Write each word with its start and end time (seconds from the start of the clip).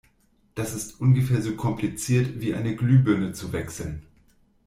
Das 0.55 0.73
ist 0.73 0.99
ungefähr 0.99 1.43
so 1.43 1.55
kompliziert, 1.55 2.41
wie 2.41 2.55
eine 2.55 2.75
Glühbirne 2.75 3.33
zu 3.33 3.53
wechseln. 3.53 4.01